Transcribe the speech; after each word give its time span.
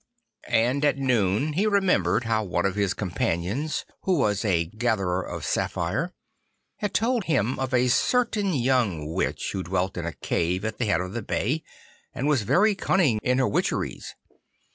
And 0.47 0.83
at 0.83 0.97
noon 0.97 1.53
he 1.53 1.67
remembered 1.67 2.23
how 2.23 2.43
one 2.43 2.65
of 2.65 2.73
his 2.73 2.95
companions, 2.95 3.85
who 4.01 4.17
was 4.17 4.43
a 4.43 4.65
gatherer 4.65 5.21
of 5.21 5.45
samphire, 5.45 6.11
had 6.77 6.95
told 6.95 7.25
him 7.25 7.59
of 7.59 7.71
a 7.71 7.87
certain 7.87 8.51
young 8.55 9.13
Witch 9.13 9.51
who 9.53 9.61
dwelt 9.61 9.97
in 9.97 10.07
a 10.07 10.13
cave 10.13 10.65
at 10.65 10.79
the 10.79 10.87
head 10.87 11.01
of 11.01 11.13
the 11.13 11.21
bay 11.21 11.61
and 12.15 12.27
was 12.27 12.41
very 12.41 12.73
cunning 12.73 13.19
in 13.21 13.37
her 13.37 13.47
witcheries. 13.47 14.15